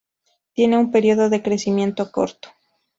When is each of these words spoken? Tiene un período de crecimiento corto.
Tiene 0.53 0.79
un 0.79 0.89
período 0.89 1.29
de 1.29 1.43
crecimiento 1.43 2.11
corto. 2.11 2.49